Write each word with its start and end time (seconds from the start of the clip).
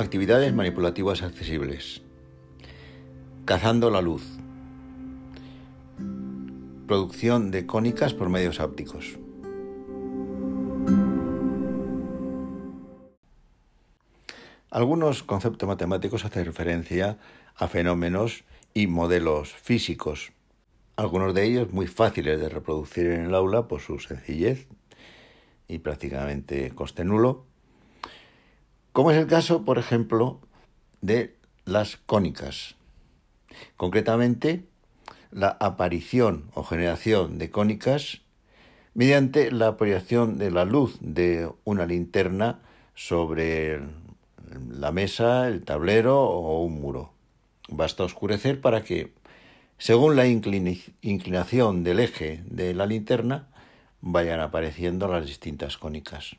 Actividades 0.00 0.54
manipulativas 0.54 1.22
accesibles. 1.22 2.00
Cazando 3.44 3.90
la 3.90 4.00
luz. 4.00 4.22
Producción 6.86 7.50
de 7.50 7.66
cónicas 7.66 8.14
por 8.14 8.30
medios 8.30 8.60
ópticos. 8.60 9.18
Algunos 14.70 15.22
conceptos 15.22 15.68
matemáticos 15.68 16.24
hacen 16.24 16.46
referencia 16.46 17.18
a 17.54 17.68
fenómenos 17.68 18.44
y 18.72 18.86
modelos 18.86 19.52
físicos, 19.52 20.32
algunos 20.96 21.34
de 21.34 21.44
ellos 21.44 21.74
muy 21.74 21.86
fáciles 21.86 22.40
de 22.40 22.48
reproducir 22.48 23.04
en 23.08 23.26
el 23.26 23.34
aula 23.34 23.68
por 23.68 23.82
su 23.82 23.98
sencillez 23.98 24.66
y 25.68 25.80
prácticamente 25.80 26.70
coste 26.70 27.04
nulo, 27.04 27.49
como 28.92 29.10
es 29.10 29.16
el 29.18 29.26
caso, 29.26 29.64
por 29.64 29.78
ejemplo, 29.78 30.40
de 31.00 31.36
las 31.64 31.96
cónicas. 31.96 32.74
Concretamente, 33.76 34.64
la 35.30 35.56
aparición 35.60 36.50
o 36.54 36.64
generación 36.64 37.38
de 37.38 37.50
cónicas 37.50 38.22
mediante 38.94 39.52
la 39.52 39.76
proyección 39.76 40.38
de 40.38 40.50
la 40.50 40.64
luz 40.64 40.98
de 41.00 41.48
una 41.64 41.86
linterna 41.86 42.60
sobre 42.94 43.80
la 44.68 44.90
mesa, 44.90 45.46
el 45.46 45.62
tablero 45.62 46.20
o 46.22 46.64
un 46.64 46.80
muro. 46.80 47.12
Basta 47.68 48.02
oscurecer 48.02 48.60
para 48.60 48.82
que, 48.82 49.12
según 49.78 50.16
la 50.16 50.26
inclinación 50.26 51.84
del 51.84 52.00
eje 52.00 52.42
de 52.46 52.74
la 52.74 52.86
linterna, 52.86 53.48
vayan 54.00 54.40
apareciendo 54.40 55.06
las 55.06 55.26
distintas 55.26 55.78
cónicas. 55.78 56.36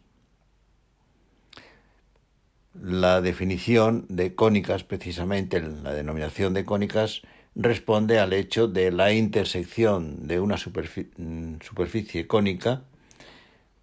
La 2.84 3.22
definición 3.22 4.06
de 4.10 4.34
cónicas, 4.34 4.84
precisamente 4.84 5.62
la 5.62 5.94
denominación 5.94 6.56
de 6.56 6.66
cónicas, 6.66 7.22
responde 7.54 8.18
al 8.18 8.34
hecho 8.34 8.68
de 8.68 8.92
la 8.92 9.14
intersección 9.14 10.28
de 10.28 10.40
una 10.40 10.56
mm, 10.56 11.62
superficie 11.62 12.26
cónica 12.26 12.82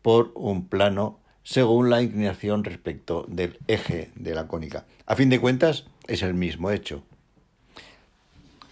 por 0.03 0.33
un 0.35 0.67
plano 0.67 1.21
según 1.45 1.91
la 1.91 2.03
inclinación 2.03 2.65
respecto 2.65 3.25
del 3.29 3.59
eje 3.69 4.11
de 4.17 4.35
la 4.35 4.49
cónica. 4.49 4.85
A 5.07 5.15
fin 5.15 5.31
de 5.31 5.41
cuentas, 5.41 5.87
es 6.09 6.23
el 6.23 6.35
mismo 6.35 6.73
hecho. 6.73 7.05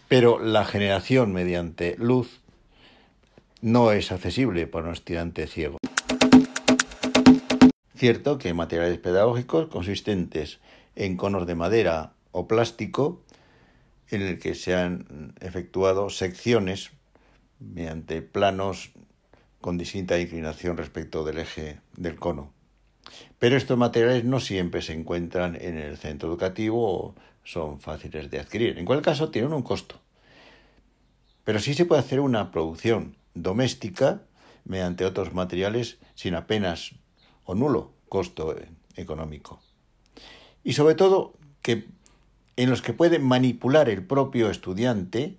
Pero 0.09 0.41
la 0.41 0.65
generación 0.65 1.33
mediante 1.33 1.95
luz 1.99 2.41
no 3.61 3.93
es 3.93 4.11
accesible 4.11 4.67
para 4.67 4.87
un 4.89 4.93
estudiante 4.93 5.47
ciego. 5.47 5.79
Cierto 7.97 8.37
que 8.37 8.53
materiales 8.53 8.99
pedagógicos 8.99 9.69
consistentes 9.69 10.61
en 10.97 11.17
conos 11.17 11.47
de 11.47 11.55
madera 11.55 12.13
o 12.31 12.47
plástico 12.47 13.23
en 14.11 14.21
el 14.21 14.39
que 14.39 14.55
se 14.55 14.75
han 14.75 15.35
efectuado 15.41 16.11
secciones 16.11 16.91
mediante 17.59 18.21
planos 18.21 18.91
con 19.63 19.79
distinta 19.79 20.21
inclinación 20.21 20.77
respecto 20.77 21.25
del 21.25 21.39
eje 21.39 21.81
del 21.97 22.17
cono. 22.17 22.53
Pero 23.39 23.57
estos 23.57 23.79
materiales 23.79 24.25
no 24.25 24.41
siempre 24.41 24.83
se 24.83 24.93
encuentran 24.93 25.57
en 25.59 25.79
el 25.79 25.97
centro 25.97 26.29
educativo 26.29 26.93
o 26.93 27.15
son 27.45 27.81
fáciles 27.81 28.31
de 28.31 28.41
adquirir. 28.41 28.79
En 28.79 28.85
cualquier 28.85 29.07
caso, 29.07 29.31
tienen 29.31 29.55
un 29.55 29.63
costo. 29.63 29.99
Pero 31.45 31.61
sí 31.61 31.73
se 31.73 31.87
puede 31.87 32.01
hacer 32.01 32.21
una 32.21 32.51
producción 32.51 33.17
doméstica 33.33 34.21
mediante 34.65 35.07
otros 35.07 35.33
materiales 35.33 35.97
sin 36.15 36.35
apenas 36.35 36.95
o 37.47 37.55
nulo 37.55 37.93
costo 38.09 38.55
económico. 38.97 39.61
Y 40.63 40.75
sobre 40.75 40.95
todo 40.95 41.35
que 41.63 41.87
en 42.57 42.71
los 42.71 42.83
que 42.83 42.93
puede 42.93 43.19
manipular 43.19 43.89
el 43.89 44.05
propio 44.05 44.51
estudiante 44.51 45.37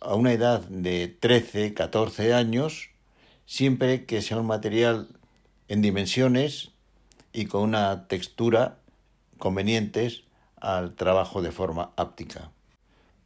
a 0.00 0.14
una 0.14 0.32
edad 0.32 0.60
de 0.68 1.08
13, 1.08 1.74
14 1.74 2.34
años, 2.34 2.90
siempre 3.46 4.04
que 4.04 4.22
sea 4.22 4.38
un 4.38 4.46
material 4.46 5.08
en 5.68 5.82
dimensiones 5.82 6.72
y 7.32 7.46
con 7.46 7.62
una 7.62 8.08
textura 8.08 8.78
convenientes 9.38 10.24
al 10.60 10.94
trabajo 10.94 11.42
de 11.42 11.52
forma 11.52 11.92
áptica. 11.96 12.50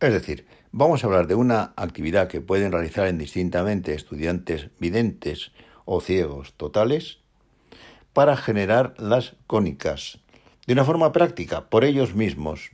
Es 0.00 0.12
decir, 0.12 0.46
vamos 0.72 1.02
a 1.02 1.06
hablar 1.06 1.26
de 1.26 1.34
una 1.34 1.72
actividad 1.76 2.28
que 2.28 2.40
pueden 2.40 2.72
realizar 2.72 3.08
indistintamente 3.08 3.94
estudiantes 3.94 4.68
videntes 4.78 5.52
o 5.84 6.00
ciegos 6.00 6.54
totales 6.54 7.19
para 8.12 8.36
generar 8.36 8.94
las 8.98 9.36
cónicas 9.46 10.18
de 10.66 10.72
una 10.72 10.84
forma 10.84 11.12
práctica 11.12 11.68
por 11.68 11.84
ellos 11.84 12.14
mismos. 12.14 12.70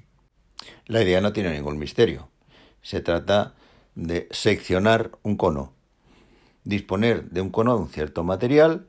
La 0.86 1.02
idea 1.02 1.20
no 1.20 1.32
tiene 1.32 1.52
ningún 1.52 1.78
misterio. 1.78 2.28
Se 2.82 3.00
trata 3.00 3.54
de 3.94 4.28
seccionar 4.30 5.12
un 5.22 5.36
cono, 5.36 5.72
disponer 6.64 7.30
de 7.30 7.40
un 7.40 7.50
cono 7.50 7.76
de 7.76 7.82
un 7.82 7.88
cierto 7.88 8.24
material 8.24 8.86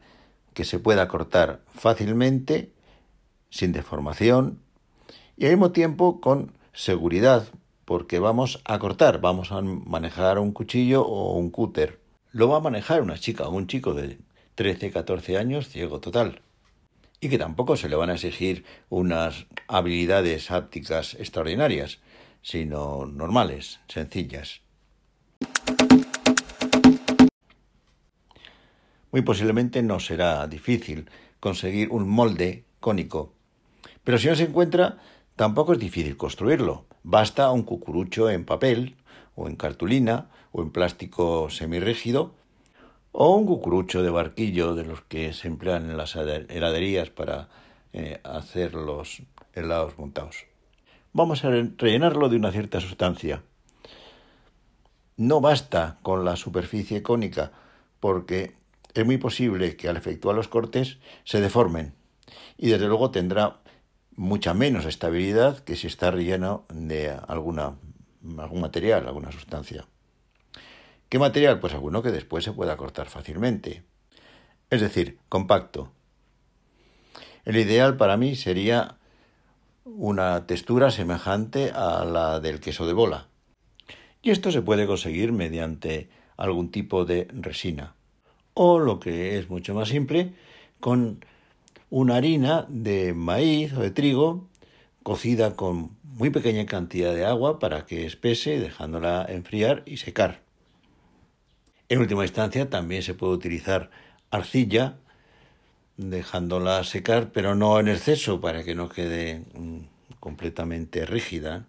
que 0.53 0.66
se 0.66 0.80
pueda 0.80 1.07
cortar 1.07 1.62
fácilmente, 1.68 2.74
sin 3.50 3.72
deformación 3.72 4.59
y 5.38 5.46
al 5.46 5.52
mismo 5.52 5.72
tiempo 5.72 6.19
con 6.19 6.52
seguridad, 6.74 7.47
porque 7.86 8.19
vamos 8.19 8.62
a 8.66 8.80
cortar, 8.80 9.22
vamos 9.22 9.52
a 9.52 9.62
manejar 9.62 10.40
un 10.40 10.52
cuchillo 10.52 11.03
o 11.03 11.38
un 11.38 11.50
cúter. 11.50 12.02
Lo 12.31 12.50
va 12.50 12.57
a 12.57 12.62
manejar 12.62 13.02
una 13.02 13.18
chica 13.18 13.47
o 13.47 13.52
un 13.52 13.68
chico 13.68 13.94
de 13.94 14.18
13, 14.57 14.90
14 14.90 15.38
años, 15.38 15.69
ciego 15.69 16.00
total. 16.00 16.41
Y 17.22 17.29
que 17.29 17.38
tampoco 17.38 17.78
se 17.78 17.90
le 17.90 17.95
van 17.95 18.09
a 18.09 18.16
exigir 18.16 18.66
unas 18.90 19.45
habilidades 19.68 20.50
ápticas 20.50 21.13
extraordinarias, 21.13 22.00
sino 22.41 23.06
normales, 23.06 23.79
sencillas. 23.88 24.62
Muy 29.12 29.22
posiblemente 29.22 29.84
no 29.84 30.00
será 30.00 30.47
difícil 30.47 31.07
conseguir 31.39 31.89
un 31.91 32.09
molde 32.09 32.66
cónico, 32.79 33.34
pero 34.03 34.18
si 34.18 34.28
no 34.28 34.35
se 34.35 34.45
encuentra, 34.45 34.97
tampoco 35.35 35.74
es 35.74 35.79
difícil 35.79 36.18
construirlo. 36.18 36.88
Basta 37.03 37.51
un 37.51 37.62
cucurucho 37.62 38.31
en 38.31 38.44
papel, 38.44 38.95
o 39.35 39.47
en 39.47 39.56
cartulina, 39.56 40.31
o 40.51 40.63
en 40.63 40.72
plástico 40.72 41.51
semirrígido, 41.51 42.34
o 43.20 43.36
un 43.36 43.48
cucurucho 43.48 44.04
de 44.04 44.12
barquillo 44.12 44.76
de 44.76 44.84
los 44.84 45.02
que 45.02 45.34
se 45.34 45.48
emplean 45.48 45.90
en 45.90 45.98
las 45.98 46.16
heladerías 46.16 47.10
para 47.10 47.50
eh, 47.92 48.20
hacer 48.24 48.76
los 48.76 49.24
helados 49.54 49.98
montados. 49.98 50.46
Vamos 51.14 51.44
a 51.44 51.50
rellenarlo 51.50 52.30
de 52.30 52.36
una 52.36 52.52
cierta 52.52 52.80
sustancia. 52.80 53.42
No 55.16 55.42
basta 55.42 55.98
con 56.04 56.26
la 56.26 56.36
superficie 56.36 57.02
cónica, 57.02 57.54
porque 58.00 58.54
es 58.94 59.04
muy 59.04 59.18
posible 59.18 59.76
que 59.78 59.90
al 59.90 59.98
efectuar 59.98 60.36
los 60.36 60.48
cortes 60.48 61.00
se 61.24 61.42
deformen 61.42 61.96
y 62.56 62.70
desde 62.70 62.86
luego 62.86 63.10
tendrá 63.10 63.62
mucha 64.16 64.54
menos 64.54 64.86
estabilidad 64.86 65.58
que 65.62 65.76
si 65.76 65.88
está 65.88 66.12
relleno 66.12 66.66
de 66.72 67.18
alguna, 67.28 67.78
algún 68.38 68.62
material, 68.62 69.08
alguna 69.08 69.32
sustancia. 69.32 69.88
¿Qué 71.09 71.19
material? 71.19 71.59
Pues 71.59 71.73
alguno 71.73 72.01
que 72.01 72.12
después 72.12 72.44
se 72.44 72.51
pueda 72.51 72.78
cortar 72.78 73.07
fácilmente. 73.07 73.84
Es 74.69 74.81
decir, 74.81 75.19
compacto. 75.29 75.91
El 77.45 77.57
ideal 77.57 77.95
para 77.95 78.18
mí 78.18 78.35
sería 78.35 78.97
una 79.85 80.45
textura 80.47 80.91
semejante 80.91 81.72
a 81.72 82.03
la 82.03 82.40
del 82.41 82.59
queso 82.59 82.85
de 82.85 82.94
bola. 82.94 83.28
Y 84.22 84.31
esto 84.31 84.51
se 84.51 84.62
puede 84.62 84.85
conseguir 84.85 85.31
mediante 85.31 86.09
algún 86.35 86.72
tipo 86.72 87.06
de 87.06 87.28
resina 87.31 87.95
o 88.57 88.79
lo 88.79 89.00
que 89.00 89.38
es 89.38 89.50
mucho 89.50 89.75
más 89.75 89.89
simple, 89.89 90.34
con 90.80 91.24
una 91.92 92.15
harina 92.15 92.65
de 92.69 93.13
maíz 93.13 93.71
o 93.74 93.81
de 93.81 93.92
trigo 93.92 94.48
cocida 95.03 95.56
con 95.56 95.92
muy 96.03 96.31
pequeña 96.31 96.65
cantidad 96.65 97.13
de 97.13 97.24
agua 97.24 97.60
para 97.60 97.86
que 97.86 98.06
espese, 98.07 98.60
dejándola 98.60 99.25
enfriar 99.30 99.83
y 99.86 99.98
secar. 99.98 100.47
En 101.89 102.00
última 102.00 102.24
instancia 102.24 102.69
también 102.69 103.01
se 103.01 103.13
puede 103.13 103.34
utilizar 103.34 103.89
arcilla, 104.30 104.98
dejándola 105.95 106.84
secar, 106.84 107.31
pero 107.31 107.56
no 107.56 107.80
en 107.80 107.88
exceso 107.88 108.42
para 108.42 108.63
que 108.63 108.75
no 108.75 108.89
quede 108.89 109.45
mm, 109.54 109.80
completamente 110.19 111.06
rígida, 111.06 111.66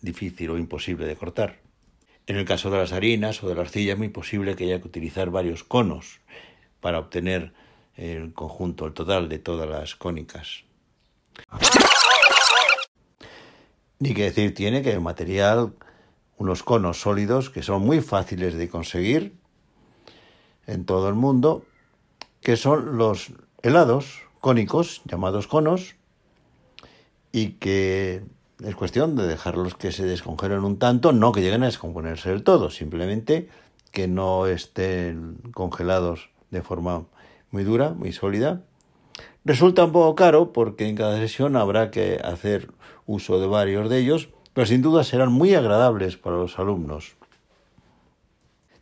difícil 0.00 0.50
o 0.50 0.58
imposible 0.58 1.06
de 1.06 1.16
cortar. 1.16 1.58
En 2.26 2.36
el 2.36 2.44
caso 2.44 2.70
de 2.70 2.78
las 2.78 2.92
harinas 2.92 3.42
o 3.42 3.48
de 3.48 3.56
la 3.56 3.62
arcilla 3.62 3.94
es 3.94 3.98
muy 3.98 4.08
posible 4.08 4.54
que 4.54 4.64
haya 4.64 4.80
que 4.80 4.86
utilizar 4.86 5.30
varios 5.30 5.64
conos 5.64 6.20
para 6.80 7.00
obtener 7.00 7.52
el 7.96 8.32
conjunto, 8.32 8.86
el 8.86 8.92
total 8.92 9.28
de 9.28 9.40
todas 9.40 9.68
las 9.68 9.96
cónicas. 9.96 10.62
Ni 13.98 14.14
que 14.14 14.24
decir 14.24 14.54
tiene 14.54 14.82
que 14.82 14.92
el 14.92 15.00
material, 15.00 15.74
unos 16.42 16.64
conos 16.64 17.00
sólidos 17.00 17.50
que 17.50 17.62
son 17.62 17.82
muy 17.82 18.00
fáciles 18.00 18.54
de 18.54 18.68
conseguir 18.68 19.36
en 20.66 20.84
todo 20.84 21.08
el 21.08 21.14
mundo, 21.14 21.64
que 22.40 22.56
son 22.56 22.98
los 22.98 23.32
helados 23.62 24.22
cónicos, 24.40 25.02
llamados 25.04 25.46
conos, 25.46 25.94
y 27.30 27.50
que 27.62 28.24
es 28.60 28.74
cuestión 28.74 29.14
de 29.14 29.28
dejarlos 29.28 29.76
que 29.76 29.92
se 29.92 30.04
descongelen 30.04 30.64
un 30.64 30.80
tanto, 30.80 31.12
no 31.12 31.30
que 31.30 31.42
lleguen 31.42 31.62
a 31.62 31.66
descomponerse 31.66 32.30
del 32.30 32.42
todo, 32.42 32.70
simplemente 32.70 33.48
que 33.92 34.08
no 34.08 34.48
estén 34.48 35.38
congelados 35.54 36.30
de 36.50 36.62
forma 36.62 37.06
muy 37.52 37.62
dura, 37.62 37.90
muy 37.90 38.12
sólida. 38.12 38.62
Resulta 39.44 39.84
un 39.84 39.92
poco 39.92 40.16
caro 40.16 40.52
porque 40.52 40.88
en 40.88 40.96
cada 40.96 41.18
sesión 41.18 41.54
habrá 41.54 41.92
que 41.92 42.20
hacer 42.22 42.72
uso 43.06 43.38
de 43.38 43.46
varios 43.46 43.88
de 43.88 43.98
ellos, 43.98 44.28
pero 44.54 44.66
sin 44.66 44.82
duda 44.82 45.04
serán 45.04 45.32
muy 45.32 45.54
agradables 45.54 46.16
para 46.16 46.36
los 46.36 46.58
alumnos. 46.58 47.16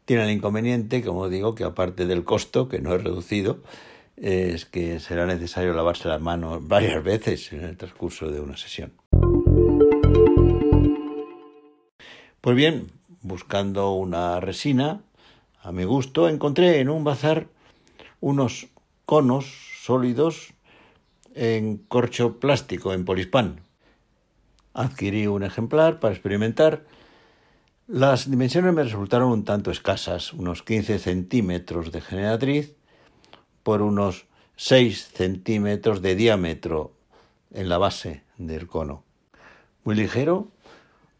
Tiene 0.05 0.25
el 0.25 0.31
inconveniente, 0.31 1.03
como 1.03 1.29
digo, 1.29 1.55
que 1.55 1.65
aparte 1.65 2.07
del 2.07 2.25
costo, 2.25 2.69
que 2.69 2.81
no 2.81 2.95
es 2.95 3.05
reducido, 3.05 3.59
es 4.17 4.67
que 4.67 4.99
será 5.01 5.27
necesario 5.27 5.73
lavarse 5.73 6.09
las 6.09 6.21
manos 6.21 6.67
varias 6.67 7.03
veces 7.03 7.53
en 7.53 7.65
el 7.65 7.77
transcurso 7.77 8.31
de 8.31 8.41
una 8.41 8.57
sesión. 8.57 8.93
Pues 12.41 12.57
bien, 12.57 12.91
buscando 13.23 13.93
una 13.93 14.41
resina, 14.41 15.03
a 15.63 15.73
mi 15.73 15.85
gusto, 15.85 16.29
encontré 16.29 16.81
en 16.81 16.89
un 16.89 17.05
bazar 17.05 17.47
unos 18.21 18.69
conos 19.05 19.47
sólidos 19.83 20.55
en 21.35 21.79
corcho 21.79 22.41
plástico, 22.41 22.93
en 22.93 23.05
polispán. 23.05 23.61
Adquirí 24.73 25.27
un 25.27 25.43
ejemplar 25.43 26.01
para 26.01 26.15
experimentar. 26.15 26.85
Las 27.87 28.31
dimensiones 28.31 28.73
me 28.73 28.85
resultaron 28.85 29.31
un 29.31 29.45
tanto 29.45 29.71
escasas, 29.71 30.33
unos 30.33 30.63
15 30.63 30.99
centímetros 30.99 31.91
de 31.91 32.01
generatriz 32.01 32.77
por 33.63 33.83
unos 33.83 34.27
6 34.57 35.11
centímetros 35.15 36.03
de 36.03 36.15
diámetro 36.15 36.93
en 37.53 37.69
la 37.69 37.79
base 37.79 38.23
del 38.39 38.67
cono. 38.67 39.05
Muy 39.85 39.97
ligero, 39.97 40.49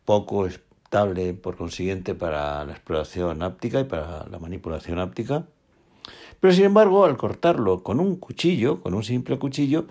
poco 0.05 0.47
estable 0.47 1.35
por 1.35 1.57
consiguiente 1.57 2.15
para 2.15 2.65
la 2.65 2.73
exploración 2.73 3.43
áptica 3.43 3.81
y 3.81 3.85
para 3.85 4.27
la 4.29 4.39
manipulación 4.39 4.99
áptica. 4.99 5.47
Pero 6.41 6.55
sin 6.55 6.65
embargo, 6.65 7.05
al 7.05 7.17
cortarlo 7.17 7.83
con 7.83 8.01
un 8.01 8.17
cuchillo, 8.17 8.81
con 8.81 8.95
un 8.95 9.03
simple 9.03 9.39
cuchillo, 9.39 9.87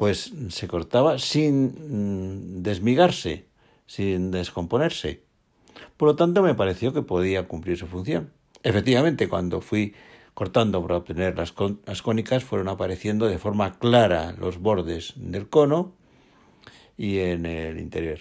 pues 0.00 0.32
se 0.48 0.66
cortaba 0.66 1.18
sin 1.18 1.74
mm, 1.74 2.62
desmigarse, 2.62 3.44
sin 3.84 4.30
descomponerse. 4.30 5.24
Por 5.98 6.08
lo 6.08 6.16
tanto, 6.16 6.42
me 6.42 6.54
pareció 6.54 6.94
que 6.94 7.02
podía 7.02 7.46
cumplir 7.46 7.76
su 7.76 7.86
función. 7.86 8.32
Efectivamente, 8.62 9.28
cuando 9.28 9.60
fui 9.60 9.94
cortando 10.32 10.80
para 10.80 10.96
obtener 10.96 11.36
las, 11.36 11.52
las 11.84 12.00
cónicas, 12.00 12.44
fueron 12.44 12.68
apareciendo 12.68 13.26
de 13.26 13.36
forma 13.36 13.78
clara 13.78 14.32
los 14.38 14.56
bordes 14.56 15.12
del 15.16 15.50
cono 15.50 15.92
y 16.96 17.18
en 17.18 17.44
el 17.44 17.78
interior. 17.78 18.20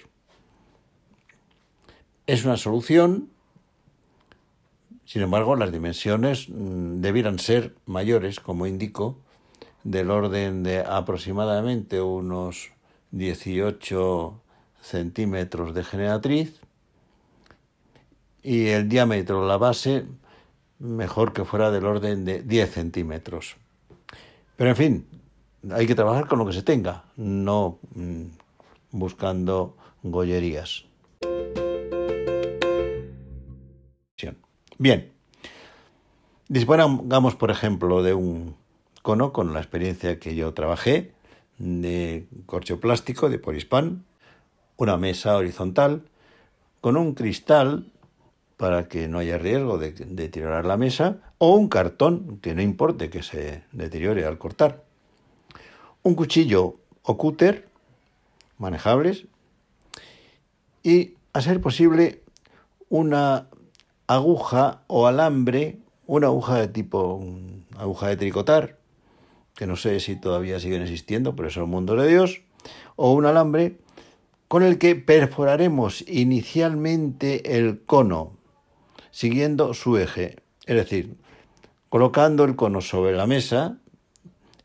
Es 2.27 2.43
una 2.43 2.57
solución, 2.57 3.29
sin 5.05 5.21
embargo, 5.21 5.55
las 5.55 5.71
dimensiones 5.71 6.49
mm, 6.49 6.99
debieran 6.99 7.39
ser 7.39 7.73
mayores, 7.85 8.41
como 8.41 8.67
indico, 8.67 9.21
del 9.89 10.11
orden 10.11 10.61
de 10.61 10.81
aproximadamente 10.81 11.99
unos 11.99 12.69
18 13.09 14.39
centímetros 14.81 15.73
de 15.73 15.83
generatriz 15.83 16.61
y 18.43 18.67
el 18.67 18.87
diámetro 18.87 19.41
de 19.41 19.47
la 19.47 19.57
base 19.57 20.05
mejor 20.77 21.33
que 21.33 21.43
fuera 21.43 21.71
del 21.71 21.87
orden 21.87 22.23
de 22.23 22.43
10 22.43 22.71
centímetros. 22.71 23.57
Pero 24.57 24.69
en 24.69 24.75
fin, 24.75 25.07
hay 25.71 25.87
que 25.87 25.95
trabajar 25.95 26.27
con 26.27 26.37
lo 26.37 26.45
que 26.45 26.53
se 26.53 26.61
tenga, 26.61 27.05
no 27.17 27.79
mm, 27.95 28.25
buscando 28.91 29.75
gollerías. 30.03 30.85
Bien, 34.81 35.11
dispongamos, 36.47 37.35
por 37.35 37.51
ejemplo, 37.51 38.01
de 38.01 38.13
un 38.13 38.55
cono 39.01 39.33
con 39.33 39.53
la 39.53 39.59
experiencia 39.59 40.19
que 40.19 40.35
yo 40.35 40.53
trabajé 40.53 41.13
de 41.57 42.27
corcho 42.45 42.79
plástico, 42.79 43.29
de 43.29 43.39
polispán, 43.39 44.05
una 44.77 44.97
mesa 44.97 45.35
horizontal, 45.35 46.03
con 46.81 46.97
un 46.97 47.13
cristal 47.13 47.91
para 48.57 48.87
que 48.87 49.07
no 49.07 49.19
haya 49.19 49.37
riesgo 49.37 49.77
de 49.77 49.91
deteriorar 49.91 50.65
la 50.65 50.77
mesa, 50.77 51.17
o 51.37 51.55
un 51.55 51.69
cartón 51.69 52.39
que 52.41 52.53
no 52.55 52.61
importe 52.61 53.09
que 53.09 53.23
se 53.23 53.63
deteriore 53.71 54.25
al 54.25 54.37
cortar. 54.37 54.83
Un 56.03 56.15
cuchillo 56.15 56.75
o 57.03 57.17
cúter 57.17 57.67
manejables 58.57 59.25
y, 60.83 61.15
a 61.33 61.41
ser 61.41 61.61
posible, 61.61 62.21
una 62.89 63.47
aguja 64.07 64.83
o 64.87 65.07
alambre, 65.07 65.77
una 66.05 66.27
aguja 66.27 66.55
de 66.55 66.67
tipo 66.67 67.23
aguja 67.77 68.07
de 68.07 68.17
tricotar, 68.17 68.78
que 69.59 69.67
no 69.67 69.75
sé 69.75 69.99
si 69.99 70.15
todavía 70.15 70.57
siguen 70.57 70.83
existiendo, 70.83 71.35
pero 71.35 71.49
eso 71.49 71.59
es 71.59 71.65
el 71.65 71.69
mundo 71.69 71.97
de 71.97 72.07
Dios, 72.07 72.43
o 72.95 73.11
un 73.11 73.25
alambre 73.25 73.75
con 74.47 74.63
el 74.63 74.77
que 74.77 74.95
perforaremos 74.95 76.01
inicialmente 76.07 77.57
el 77.57 77.81
cono, 77.81 78.37
siguiendo 79.11 79.73
su 79.73 79.97
eje, 79.97 80.37
es 80.65 80.77
decir, 80.77 81.17
colocando 81.89 82.45
el 82.45 82.55
cono 82.55 82.79
sobre 82.79 83.17
la 83.17 83.27
mesa, 83.27 83.79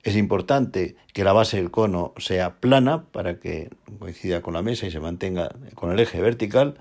es 0.05 0.15
importante 0.15 0.95
que 1.13 1.25
la 1.25 1.33
base 1.33 1.57
del 1.57 1.73
cono 1.73 2.13
sea 2.17 2.61
plana 2.61 3.07
para 3.07 3.41
que 3.41 3.71
coincida 3.99 4.43
con 4.43 4.55
la 4.55 4.63
mesa 4.63 4.87
y 4.87 4.93
se 4.93 5.01
mantenga 5.01 5.57
con 5.75 5.91
el 5.91 5.99
eje 5.99 6.21
vertical. 6.21 6.79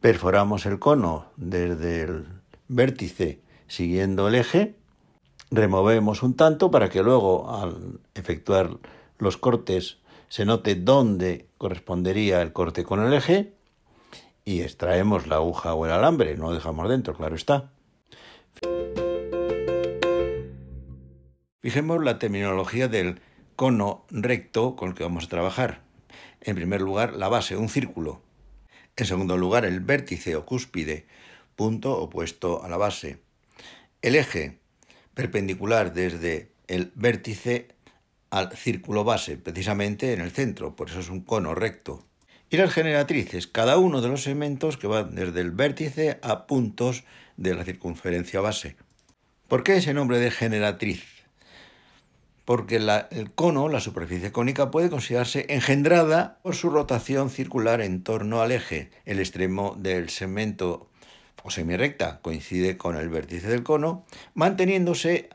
Perforamos 0.00 0.66
el 0.66 0.80
cono 0.80 1.26
desde 1.36 2.02
el 2.02 2.24
vértice 2.66 3.38
siguiendo 3.68 4.26
el 4.26 4.34
eje. 4.34 4.77
Removemos 5.50 6.22
un 6.22 6.34
tanto 6.34 6.70
para 6.70 6.90
que 6.90 7.02
luego 7.02 7.50
al 7.50 8.00
efectuar 8.14 8.78
los 9.18 9.36
cortes 9.36 9.98
se 10.28 10.44
note 10.44 10.74
dónde 10.74 11.46
correspondería 11.56 12.42
el 12.42 12.52
corte 12.52 12.84
con 12.84 13.00
el 13.00 13.14
eje 13.14 13.54
y 14.44 14.60
extraemos 14.60 15.26
la 15.26 15.36
aguja 15.36 15.74
o 15.74 15.86
el 15.86 15.92
alambre, 15.92 16.36
no 16.36 16.48
lo 16.48 16.54
dejamos 16.54 16.88
dentro, 16.88 17.14
claro 17.14 17.34
está. 17.34 17.70
Fijemos 21.60 22.04
la 22.04 22.18
terminología 22.18 22.88
del 22.88 23.20
cono 23.56 24.04
recto 24.10 24.76
con 24.76 24.90
el 24.90 24.94
que 24.94 25.02
vamos 25.02 25.24
a 25.24 25.28
trabajar. 25.28 25.82
En 26.40 26.54
primer 26.54 26.80
lugar, 26.80 27.14
la 27.14 27.28
base, 27.28 27.56
un 27.56 27.68
círculo. 27.68 28.22
En 28.96 29.06
segundo 29.06 29.36
lugar, 29.36 29.64
el 29.64 29.80
vértice 29.80 30.36
o 30.36 30.46
cúspide, 30.46 31.06
punto 31.56 31.98
opuesto 31.98 32.62
a 32.62 32.68
la 32.68 32.76
base. 32.76 33.18
El 34.02 34.14
eje, 34.14 34.60
perpendicular 35.18 35.92
desde 35.94 36.52
el 36.68 36.92
vértice 36.94 37.66
al 38.30 38.52
círculo 38.52 39.02
base, 39.02 39.36
precisamente 39.36 40.12
en 40.12 40.20
el 40.20 40.30
centro, 40.30 40.76
por 40.76 40.90
eso 40.90 41.00
es 41.00 41.08
un 41.08 41.22
cono 41.22 41.56
recto. 41.56 42.06
Y 42.50 42.56
las 42.56 42.72
generatrices, 42.72 43.48
cada 43.48 43.78
uno 43.78 44.00
de 44.00 44.06
los 44.06 44.22
segmentos 44.22 44.76
que 44.76 44.86
van 44.86 45.16
desde 45.16 45.40
el 45.40 45.50
vértice 45.50 46.20
a 46.22 46.46
puntos 46.46 47.02
de 47.36 47.52
la 47.56 47.64
circunferencia 47.64 48.40
base. 48.40 48.76
¿Por 49.48 49.64
qué 49.64 49.78
ese 49.78 49.92
nombre 49.92 50.20
de 50.20 50.30
generatriz? 50.30 51.02
porque 52.44 52.76
el 52.76 53.30
cono, 53.34 53.68
la 53.68 53.80
superficie 53.80 54.32
cónica, 54.32 54.70
puede 54.70 54.88
considerarse 54.88 55.44
engendrada 55.50 56.38
por 56.42 56.54
su 56.54 56.70
rotación 56.70 57.28
circular 57.28 57.82
en 57.82 58.02
torno 58.02 58.40
al 58.40 58.52
eje. 58.52 58.90
El 59.04 59.18
extremo 59.18 59.76
del 59.78 60.08
segmento 60.08 60.88
o 61.42 61.50
semirecta 61.50 62.20
coincide 62.20 62.76
con 62.76 62.96
el 62.96 63.08
vértice 63.08 63.48
del 63.48 63.62
cono, 63.62 64.04
manteniéndose 64.34 65.30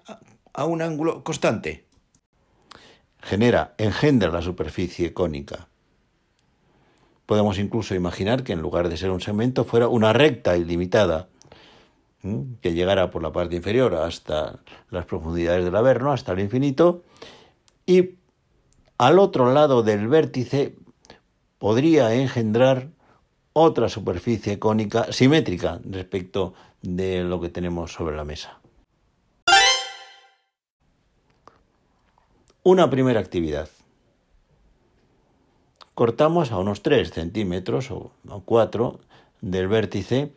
a 0.53 0.65
un 0.65 0.81
ángulo 0.81 1.23
constante. 1.23 1.85
Genera, 3.21 3.73
engendra 3.77 4.29
la 4.29 4.41
superficie 4.41 5.13
cónica. 5.13 5.67
Podemos 7.25 7.57
incluso 7.57 7.95
imaginar 7.95 8.43
que 8.43 8.53
en 8.53 8.61
lugar 8.61 8.89
de 8.89 8.97
ser 8.97 9.09
un 9.09 9.21
segmento 9.21 9.63
fuera 9.63 9.87
una 9.87 10.11
recta 10.11 10.57
ilimitada, 10.57 11.29
que 12.61 12.73
llegara 12.73 13.11
por 13.11 13.21
la 13.21 13.31
parte 13.31 13.55
inferior 13.55 13.95
hasta 13.95 14.59
las 14.89 15.05
profundidades 15.05 15.65
del 15.65 15.75
Averno, 15.75 16.11
hasta 16.11 16.33
el 16.33 16.39
infinito, 16.39 17.03
y 17.85 18.15
al 18.97 19.19
otro 19.19 19.53
lado 19.53 19.83
del 19.83 20.07
vértice 20.07 20.75
podría 21.57 22.13
engendrar 22.13 22.89
otra 23.53 23.87
superficie 23.87 24.59
cónica 24.59 25.11
simétrica 25.11 25.79
respecto 25.89 26.53
de 26.81 27.23
lo 27.23 27.39
que 27.39 27.49
tenemos 27.49 27.93
sobre 27.93 28.15
la 28.15 28.25
mesa. 28.25 28.59
Una 32.63 32.89
primera 32.89 33.19
actividad. 33.19 33.69
Cortamos 35.93 36.51
a 36.51 36.57
unos 36.57 36.81
3 36.81 37.11
centímetros 37.11 37.91
o 37.91 38.11
4 38.45 38.99
del 39.41 39.67
vértice 39.67 40.31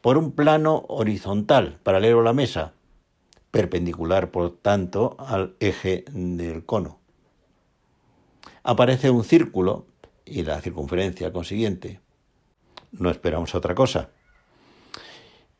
por 0.00 0.18
un 0.18 0.32
plano 0.32 0.84
horizontal, 0.88 1.78
paralelo 1.82 2.20
a 2.20 2.24
la 2.24 2.32
mesa, 2.32 2.72
perpendicular, 3.50 4.30
por 4.30 4.50
tanto, 4.56 5.16
al 5.18 5.54
eje 5.60 6.04
del 6.12 6.64
cono. 6.64 6.98
aparece 8.62 9.10
un 9.10 9.24
círculo 9.24 9.86
y 10.26 10.42
la 10.42 10.60
circunferencia 10.60 11.32
consiguiente. 11.32 12.00
No 12.92 13.10
esperamos 13.10 13.54
otra 13.54 13.74
cosa. 13.74 14.10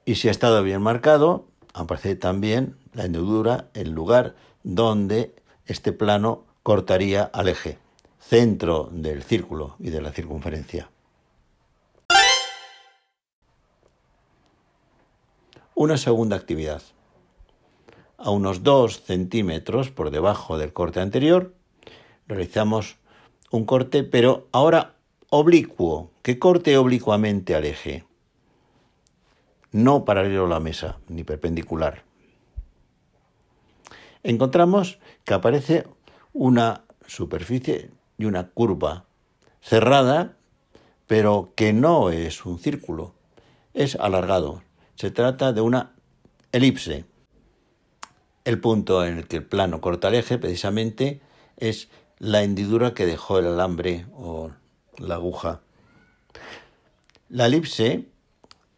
Y 0.04 0.14
si 0.14 0.28
ha 0.28 0.30
estado 0.30 0.62
bien 0.62 0.80
marcado, 0.80 1.46
aparece 1.74 2.16
también 2.16 2.76
la 2.94 3.04
hendidura, 3.04 3.68
el 3.74 3.90
lugar 3.90 4.36
donde 4.62 5.34
este 5.66 5.92
plano 5.92 6.44
cortaría 6.62 7.22
al 7.24 7.48
eje, 7.48 7.78
centro 8.18 8.88
del 8.90 9.22
círculo 9.22 9.76
y 9.78 9.90
de 9.90 10.00
la 10.00 10.12
circunferencia. 10.12 10.90
Una 15.74 15.96
segunda 15.96 16.36
actividad. 16.36 16.82
A 18.16 18.30
unos 18.30 18.64
2 18.64 19.04
centímetros 19.04 19.90
por 19.90 20.10
debajo 20.10 20.58
del 20.58 20.72
corte 20.72 21.00
anterior, 21.00 21.54
realizamos 22.26 22.96
un 23.50 23.64
corte, 23.64 24.02
pero 24.02 24.48
ahora 24.50 24.96
oblicuo, 25.30 26.10
que 26.22 26.38
corte 26.38 26.76
oblicuamente 26.76 27.54
al 27.54 27.64
eje, 27.64 28.04
no 29.72 30.04
paralelo 30.04 30.46
a 30.46 30.48
la 30.48 30.60
mesa, 30.60 30.98
ni 31.08 31.24
perpendicular. 31.24 32.04
Encontramos 34.22 34.98
que 35.24 35.34
aparece 35.34 35.86
una 36.32 36.84
superficie 37.06 37.90
y 38.16 38.24
una 38.24 38.48
curva 38.48 39.06
cerrada, 39.60 40.36
pero 41.06 41.52
que 41.54 41.72
no 41.72 42.10
es 42.10 42.44
un 42.46 42.58
círculo, 42.58 43.14
es 43.74 43.96
alargado. 43.96 44.62
Se 44.94 45.10
trata 45.10 45.52
de 45.52 45.60
una 45.60 45.94
elipse. 46.52 47.04
El 48.44 48.60
punto 48.60 49.04
en 49.04 49.18
el 49.18 49.28
que 49.28 49.36
el 49.36 49.44
plano 49.44 49.80
corta 49.80 50.08
el 50.08 50.14
eje 50.14 50.38
precisamente 50.38 51.20
es 51.56 51.88
la 52.18 52.42
hendidura 52.42 52.94
que 52.94 53.06
dejó 53.06 53.38
el 53.38 53.46
alambre 53.46 54.06
o 54.12 54.50
la 54.98 55.16
aguja. 55.16 55.60
La 57.28 57.46
elipse, 57.46 58.06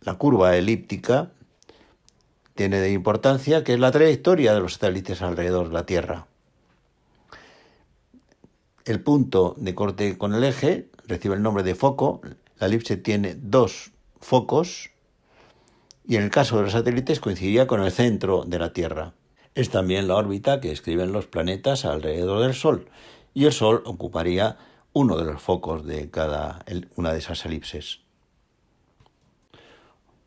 la 0.01 0.15
curva 0.15 0.57
elíptica, 0.57 1.31
tiene 2.55 2.81
de 2.81 2.93
importancia 2.93 3.65
que 3.65 3.75
es 3.75 3.81
la 3.81 3.91
trayectoria 3.91 4.53
de 4.53 4.61
los 4.61 4.75
satélites 4.75 5.23
alrededor 5.23 5.69
de 5.69 5.75
la 5.75 5.87
Tierra. 5.87 6.27
El 8.85 9.01
punto 9.01 9.55
de 9.57 9.75
corte 9.75 10.19
con 10.19 10.35
el 10.35 10.45
eje 10.45 10.89
recibe 11.07 11.37
el 11.37 11.43
nombre 11.43 11.63
de 11.63 11.75
foco. 11.75 12.21
La 12.59 12.67
elipse 12.67 12.97
tiene 12.97 13.35
dos 13.35 13.93
focos 14.21 14.91
y 16.07 16.17
en 16.17 16.23
el 16.23 16.31
caso 16.31 16.57
de 16.57 16.65
los 16.65 16.73
satélites 16.73 17.21
coincidiría 17.21 17.67
con 17.67 17.83
el 17.83 17.93
centro 17.93 18.45
de 18.45 18.59
la 18.59 18.73
Tierra. 18.73 19.15
Es 19.55 19.71
también 19.71 20.09
la 20.09 20.17
órbita 20.17 20.61
que 20.61 20.69
describen 20.69 21.13
los 21.13 21.27
planetas 21.27 21.85
alrededor 21.85 22.43
del 22.43 22.55
Sol 22.55 22.89
y 23.33 23.45
el 23.47 23.53
Sol 23.53 23.83
ocuparía 23.85 24.59
uno 24.93 25.17
de 25.17 25.25
los 25.25 25.41
focos 25.41 25.87
de 25.87 26.11
cada 26.11 26.65
una 26.97 27.13
de 27.13 27.19
esas 27.19 27.45
elipses. 27.47 28.01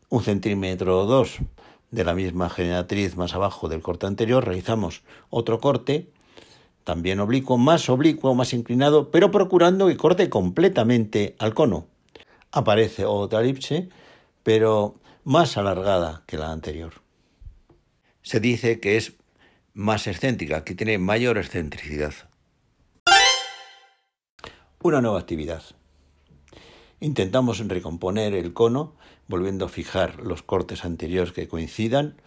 Un 0.08 0.22
centímetro 0.22 1.00
o 1.00 1.06
dos 1.06 1.38
de 1.90 2.04
la 2.04 2.14
misma 2.14 2.48
generatriz 2.48 3.16
más 3.16 3.34
abajo 3.34 3.68
del 3.68 3.82
corte 3.82 4.06
anterior 4.06 4.44
realizamos 4.44 5.02
otro 5.30 5.60
corte, 5.60 6.10
también 6.82 7.20
oblicuo, 7.20 7.56
más 7.56 7.88
oblicuo, 7.88 8.34
más 8.34 8.52
inclinado, 8.52 9.10
pero 9.10 9.30
procurando 9.30 9.86
que 9.88 9.96
corte 9.96 10.28
completamente 10.28 11.34
al 11.38 11.54
cono. 11.54 11.86
Aparece 12.50 13.04
otra 13.04 13.40
elipse, 13.40 13.88
pero 14.42 14.96
más 15.24 15.56
alargada 15.56 16.22
que 16.26 16.36
la 16.36 16.52
anterior. 16.52 16.94
Se 18.22 18.40
dice 18.40 18.80
que 18.80 18.96
es 18.96 19.14
más 19.72 20.06
excéntrica, 20.06 20.64
que 20.64 20.74
tiene 20.74 20.98
mayor 20.98 21.38
excentricidad 21.38 22.14
una 24.84 25.00
nueva 25.00 25.18
actividad. 25.18 25.62
Intentamos 27.00 27.66
recomponer 27.66 28.34
el 28.34 28.52
cono 28.52 28.92
volviendo 29.28 29.64
a 29.64 29.70
fijar 29.70 30.20
los 30.20 30.42
cortes 30.42 30.84
anteriores 30.84 31.32
que 31.32 31.48
coincidan 31.48 32.20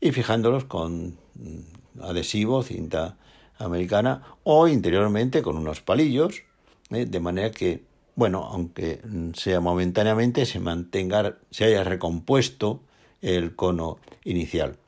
y 0.00 0.12
fijándolos 0.12 0.64
con 0.64 1.18
mm, 1.34 2.00
adhesivo, 2.00 2.62
cinta 2.62 3.18
americana 3.58 4.22
o 4.42 4.68
interiormente 4.68 5.42
con 5.42 5.58
unos 5.58 5.82
palillos, 5.82 6.44
¿eh? 6.88 7.04
de 7.04 7.20
manera 7.20 7.50
que, 7.50 7.84
bueno, 8.14 8.42
aunque 8.44 9.02
sea 9.34 9.60
momentáneamente, 9.60 10.46
se 10.46 10.60
mantenga, 10.60 11.36
se 11.50 11.66
haya 11.66 11.84
recompuesto 11.84 12.80
el 13.20 13.54
cono 13.54 13.98
inicial. 14.24 14.78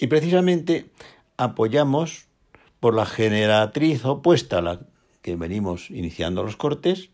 Y 0.00 0.08
precisamente 0.08 0.90
apoyamos 1.36 2.26
por 2.80 2.94
la 2.94 3.06
generatriz 3.06 4.04
opuesta 4.04 4.58
a 4.58 4.62
la 4.62 4.80
que 5.26 5.34
venimos 5.34 5.90
iniciando 5.90 6.44
los 6.44 6.54
cortes, 6.54 7.10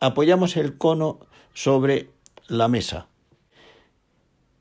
apoyamos 0.00 0.56
el 0.56 0.76
cono 0.76 1.20
sobre 1.52 2.10
la 2.48 2.66
mesa. 2.66 3.06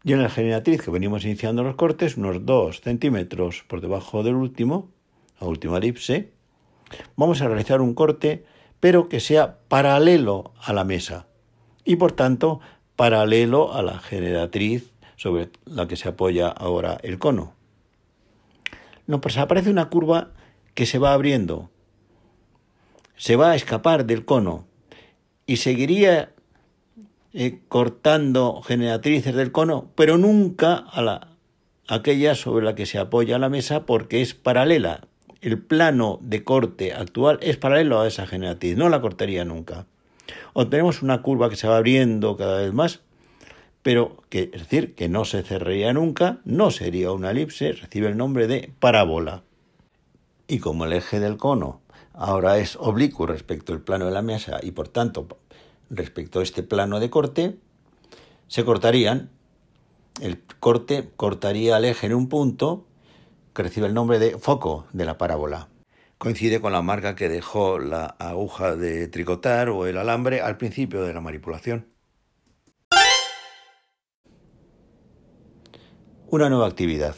Y 0.04 0.14
en 0.14 0.22
la 0.22 0.30
generatriz 0.30 0.84
que 0.84 0.92
venimos 0.92 1.26
iniciando 1.26 1.64
los 1.64 1.74
cortes, 1.74 2.18
unos 2.18 2.46
2 2.46 2.82
centímetros 2.82 3.66
por 3.68 3.82
debajo 3.82 4.22
del 4.22 4.36
último, 4.36 4.92
la 5.42 5.48
última 5.48 5.80
elipse, 5.80 6.34
vamos 7.16 7.42
a 7.42 7.48
realizar 7.48 7.82
un 7.82 7.96
corte, 7.96 8.46
pero 8.80 9.10
que 9.10 9.20
sea 9.20 9.58
paralelo 9.70 10.54
a 10.62 10.72
la 10.72 10.84
mesa 10.84 11.26
y 11.84 11.96
por 11.96 12.12
tanto 12.12 12.60
paralelo 12.96 13.74
a 13.74 13.82
la 13.82 13.98
generatriz 13.98 14.94
sobre 15.16 15.50
la 15.66 15.88
que 15.88 15.96
se 15.96 16.10
apoya 16.10 16.48
ahora 16.48 17.00
el 17.02 17.18
cono. 17.18 17.54
Nos 19.08 19.36
aparece 19.40 19.72
una 19.72 19.90
curva 19.90 20.30
que 20.76 20.86
se 20.86 21.00
va 21.00 21.14
abriendo 21.14 21.72
se 23.16 23.36
va 23.36 23.52
a 23.52 23.56
escapar 23.56 24.06
del 24.06 24.26
cono 24.26 24.66
y 25.46 25.58
seguiría 25.58 26.32
eh, 27.34 27.60
cortando 27.68 28.62
generatrices 28.62 29.36
del 29.36 29.52
cono, 29.52 29.90
pero 29.96 30.18
nunca 30.18 30.76
a 30.76 31.02
la 31.02 31.30
aquella 31.88 32.36
sobre 32.36 32.66
la 32.66 32.76
que 32.76 32.86
se 32.86 32.98
apoya 32.98 33.38
la 33.40 33.50
mesa 33.50 33.86
porque 33.86 34.22
es 34.22 34.34
paralela. 34.34 35.08
El 35.42 35.60
plano 35.60 36.20
de 36.22 36.44
corte 36.44 36.94
actual 36.94 37.38
es 37.42 37.58
paralelo 37.58 38.00
a 38.00 38.08
esa 38.08 38.26
generatriz, 38.26 38.78
no 38.78 38.88
la 38.88 39.02
cortaría 39.02 39.44
nunca. 39.44 39.86
Obtenemos 40.54 41.02
una 41.02 41.22
curva 41.22 41.50
que 41.50 41.58
se 41.58 41.68
va 41.68 41.78
abriendo 41.78 42.38
cada 42.38 42.60
vez 42.60 42.72
más, 42.72 43.02
pero 43.82 44.18
es 44.32 44.52
decir, 44.52 44.96
que 44.96 45.10
no 45.10 45.26
se 45.26 45.44
cerraría 45.44 45.92
nunca, 45.92 46.40
no 46.46 46.72
sería 46.72 47.12
una 47.12 47.32
elipse, 47.32 47.74
recibe 47.74 48.08
el 48.08 48.16
nombre 48.16 48.48
de 48.48 48.72
parábola. 48.80 49.44
Y 50.48 50.60
como 50.60 50.86
el 50.86 50.94
eje 50.94 51.20
del 51.20 51.36
cono 51.38 51.83
ahora 52.14 52.58
es 52.58 52.78
oblicuo 52.78 53.26
respecto 53.26 53.74
al 53.74 53.82
plano 53.82 54.06
de 54.06 54.12
la 54.12 54.22
mesa 54.22 54.60
y 54.62 54.72
por 54.72 54.88
tanto 54.88 55.28
respecto 55.90 56.40
a 56.40 56.44
este 56.44 56.64
plano 56.64 57.00
de 57.00 57.10
corte, 57.10 57.58
se 58.48 58.64
cortarían, 58.66 59.30
el 60.22 60.42
corte 60.60 61.10
cortaría 61.16 61.78
el 61.78 61.86
eje 61.86 62.08
en 62.08 62.14
un 62.14 62.30
punto 62.30 62.86
que 63.54 63.64
recibe 63.64 63.88
el 63.88 63.94
nombre 63.94 64.20
de 64.20 64.38
foco 64.38 64.88
de 64.94 65.06
la 65.06 65.18
parábola. 65.18 65.70
Coincide 66.18 66.62
con 66.62 66.72
la 66.72 66.82
marca 66.82 67.16
que 67.16 67.30
dejó 67.30 67.80
la 67.80 68.06
aguja 68.06 68.76
de 68.76 69.08
tricotar 69.08 69.70
o 69.70 69.86
el 69.86 69.98
alambre 69.98 70.42
al 70.42 70.58
principio 70.58 71.04
de 71.04 71.14
la 71.14 71.22
manipulación. 71.22 71.88
Una 76.28 76.50
nueva 76.50 76.68
actividad. 76.68 77.16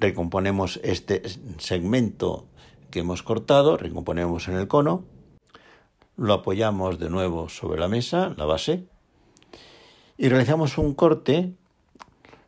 Recomponemos 0.00 0.80
este 0.82 1.22
segmento 1.58 2.48
que 2.92 3.00
hemos 3.00 3.24
cortado, 3.24 3.76
recomponemos 3.76 4.46
en 4.46 4.54
el 4.54 4.68
cono, 4.68 5.02
lo 6.16 6.34
apoyamos 6.34 7.00
de 7.00 7.10
nuevo 7.10 7.48
sobre 7.48 7.80
la 7.80 7.88
mesa, 7.88 8.34
la 8.36 8.44
base, 8.44 8.86
y 10.16 10.28
realizamos 10.28 10.78
un 10.78 10.94
corte 10.94 11.56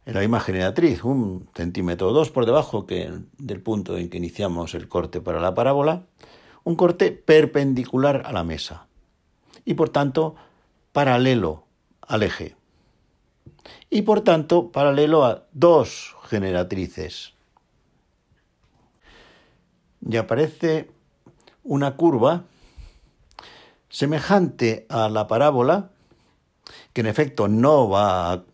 en 0.07 0.15
la 0.15 0.21
misma 0.21 0.39
generatriz, 0.39 1.03
un 1.03 1.49
centímetro 1.55 2.11
o 2.11 2.13
dos 2.13 2.31
por 2.31 2.47
debajo 2.47 2.87
que 2.87 3.11
del 3.39 3.61
punto 3.61 3.97
en 3.97 4.11
que 4.11 4.19
iniciamos 4.19 4.75
el 4.75 4.87
corte 4.87 5.21
para 5.21 5.41
la 5.41 5.55
parábola, 5.55 6.07
un 6.63 6.77
corte 6.77 7.11
perpendicular 7.11 8.23
a 8.25 8.33
la 8.33 8.45
mesa 8.45 8.87
y 9.65 9.75
por 9.75 9.89
tanto 9.89 10.37
paralelo 10.93 11.65
al 12.01 12.23
eje. 12.23 12.55
Y 13.89 14.03
por 14.03 14.21
tanto 14.21 14.71
paralelo 14.71 15.25
a 15.25 15.47
dos 15.53 16.15
generatrices 16.29 17.34
y 20.09 20.17
aparece 20.17 20.91
una 21.63 21.97
curva 21.97 22.45
semejante 23.89 24.87
a 24.89 25.09
la 25.09 25.27
parábola, 25.27 25.91
que 26.93 27.01
en 27.01 27.07
efecto 27.07 27.49
no 27.49 27.89
va 27.89 28.45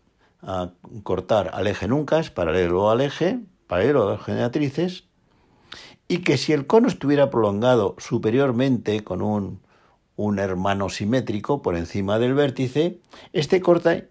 a, 0.41 0.71
cortar 1.03 1.51
al 1.53 1.67
eje 1.67 1.87
nunca, 1.87 2.19
es 2.19 2.31
paralelo 2.31 2.89
al 2.89 3.01
eje, 3.01 3.39
paralelo 3.67 4.07
a 4.07 4.11
las 4.13 4.23
generatrices, 4.23 5.05
y 6.07 6.19
que 6.19 6.37
si 6.37 6.53
el 6.53 6.65
cono 6.65 6.87
estuviera 6.87 7.29
prolongado 7.29 7.95
superiormente 7.99 9.03
con 9.03 9.21
un, 9.21 9.61
un 10.15 10.39
hermano 10.39 10.89
simétrico 10.89 11.61
por 11.61 11.75
encima 11.75 12.19
del 12.19 12.33
vértice, 12.33 12.99
este 13.33 13.61
corte 13.61 14.09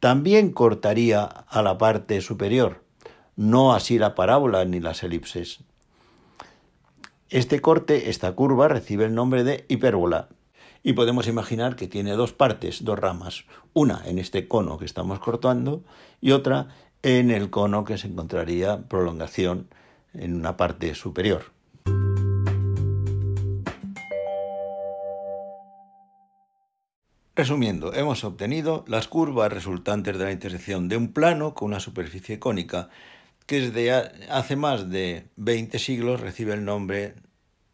también 0.00 0.52
cortaría 0.52 1.24
a 1.24 1.62
la 1.62 1.78
parte 1.78 2.20
superior, 2.20 2.82
no 3.34 3.74
así 3.74 3.98
la 3.98 4.14
parábola 4.14 4.64
ni 4.64 4.80
las 4.80 5.02
elipses. 5.02 5.60
Este 7.28 7.60
corte, 7.60 8.08
esta 8.08 8.30
curva, 8.36 8.68
recibe 8.68 9.04
el 9.04 9.12
nombre 9.12 9.42
de 9.42 9.64
hipérbola. 9.66 10.28
Y 10.84 10.92
podemos 10.92 11.26
imaginar 11.26 11.74
que 11.74 11.88
tiene 11.88 12.12
dos 12.12 12.32
partes, 12.32 12.84
dos 12.84 12.96
ramas. 12.96 13.46
Una 13.72 14.00
en 14.06 14.20
este 14.20 14.46
cono 14.46 14.78
que 14.78 14.84
estamos 14.84 15.18
cortando 15.18 15.82
y 16.20 16.30
otra 16.30 16.68
en 17.02 17.32
el 17.32 17.50
cono 17.50 17.84
que 17.84 17.98
se 17.98 18.06
encontraría 18.06 18.82
prolongación 18.88 19.66
en 20.14 20.36
una 20.36 20.56
parte 20.56 20.94
superior. 20.94 21.50
Resumiendo, 27.34 27.92
hemos 27.92 28.22
obtenido 28.22 28.84
las 28.86 29.08
curvas 29.08 29.52
resultantes 29.52 30.16
de 30.16 30.24
la 30.24 30.32
intersección 30.32 30.88
de 30.88 30.96
un 30.96 31.12
plano 31.12 31.54
con 31.54 31.66
una 31.68 31.80
superficie 31.80 32.38
cónica 32.38 32.88
que 33.46 33.60
desde 33.60 33.92
hace 34.28 34.56
más 34.56 34.90
de 34.90 35.26
20 35.36 35.78
siglos 35.78 36.20
recibe 36.20 36.54
el 36.54 36.64
nombre 36.64 37.14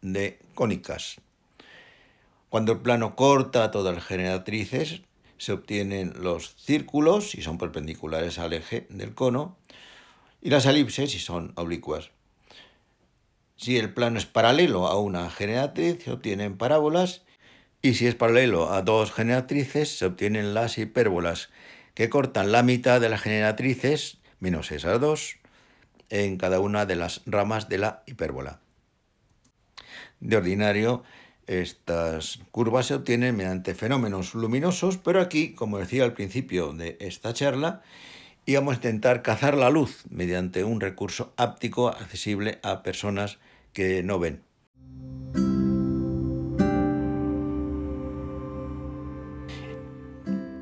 de 0.01 0.39
cónicas. 0.53 1.17
Cuando 2.49 2.73
el 2.73 2.79
plano 2.79 3.15
corta 3.15 3.71
todas 3.71 3.95
las 3.95 4.05
generatrices, 4.05 5.01
se 5.37 5.51
obtienen 5.51 6.13
los 6.21 6.55
círculos, 6.55 7.31
si 7.31 7.41
son 7.41 7.57
perpendiculares 7.57 8.37
al 8.37 8.53
eje 8.53 8.85
del 8.89 9.15
cono, 9.15 9.57
y 10.41 10.51
las 10.51 10.65
elipses, 10.65 11.11
si 11.11 11.19
son 11.19 11.53
oblicuas. 11.55 12.11
Si 13.55 13.77
el 13.77 13.93
plano 13.93 14.19
es 14.19 14.25
paralelo 14.25 14.87
a 14.87 14.99
una 14.99 15.29
generatriz, 15.29 16.03
se 16.03 16.11
obtienen 16.11 16.57
parábolas 16.57 17.23
y 17.81 17.95
si 17.95 18.07
es 18.07 18.15
paralelo 18.15 18.71
a 18.71 18.81
dos 18.81 19.11
generatrices, 19.11 19.97
se 19.97 20.05
obtienen 20.05 20.53
las 20.53 20.77
hipérbolas, 20.77 21.49
que 21.93 22.09
cortan 22.09 22.51
la 22.51 22.63
mitad 22.63 23.01
de 23.01 23.09
las 23.09 23.21
generatrices, 23.21 24.19
menos 24.39 24.71
esas 24.71 24.99
dos, 25.01 25.37
en 26.13 26.37
cada 26.37 26.59
una 26.59 26.85
de 26.85 26.95
las 26.95 27.21
ramas 27.25 27.69
de 27.69 27.79
la 27.79 28.03
hipérbola. 28.05 28.59
De 30.19 30.37
ordinario, 30.37 31.03
estas 31.47 32.39
curvas 32.51 32.85
se 32.85 32.93
obtienen 32.93 33.35
mediante 33.35 33.73
fenómenos 33.73 34.35
luminosos, 34.35 34.97
pero 34.97 35.19
aquí, 35.19 35.55
como 35.55 35.79
decía 35.79 36.03
al 36.03 36.13
principio 36.13 36.71
de 36.71 36.97
esta 37.01 37.33
charla, 37.33 37.81
íbamos 38.45 38.73
a 38.73 38.75
intentar 38.75 39.23
cazar 39.23 39.57
la 39.57 39.71
luz 39.71 40.03
mediante 40.07 40.63
un 40.63 40.81
recurso 40.81 41.33
áptico 41.35 41.89
accesible 41.89 42.59
a 42.61 42.83
personas 42.83 43.39
que 43.73 44.03
no 44.03 44.19
ven. 44.19 44.43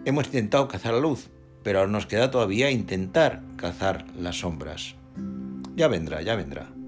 Hemos 0.06 0.28
intentado 0.28 0.70
cazar 0.70 0.94
la 0.94 1.02
luz, 1.02 1.30
pero 1.62 1.88
nos 1.88 2.06
queda 2.06 2.32
todavía 2.32 2.72
intentar 2.72 3.44
cazar 3.58 4.06
las 4.16 4.40
sombras. 4.40 4.96
Ya 5.82 5.88
vendrá, 5.88 6.22
ya 6.22 6.36
vendrá. 6.36 6.81